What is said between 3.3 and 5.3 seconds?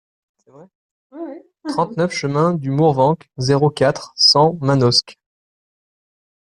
zéro quatre, cent Manosque